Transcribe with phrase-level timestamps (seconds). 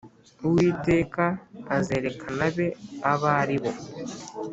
[0.47, 1.23] Uwiteka
[1.77, 2.67] azerekana abe
[3.11, 3.71] abo ari bo